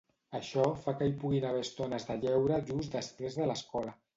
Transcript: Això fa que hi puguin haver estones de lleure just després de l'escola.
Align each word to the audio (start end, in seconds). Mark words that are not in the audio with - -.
Això 0.37 0.63
fa 0.85 0.93
que 1.01 1.09
hi 1.09 1.13
puguin 1.25 1.45
haver 1.49 1.61
estones 1.65 2.09
de 2.09 2.17
lleure 2.25 2.61
just 2.73 2.99
després 2.99 3.41
de 3.43 3.51
l'escola. 3.53 3.95